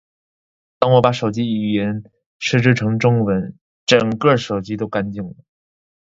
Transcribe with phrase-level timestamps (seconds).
[0.79, 2.01] 当我把手机语言
[2.39, 3.55] 设置成英文，
[3.85, 5.35] 整个手机都干净了